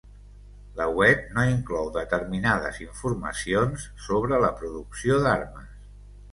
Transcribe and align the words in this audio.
La 0.77 0.87
web 0.99 1.27
no 1.35 1.43
inclou 1.49 1.91
determinades 1.99 2.81
informacions 2.87 3.87
sobre 4.09 4.43
la 4.47 4.53
producció 4.65 5.23
d'armes. 5.29 5.73